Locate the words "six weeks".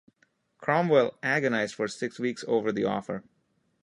1.87-2.43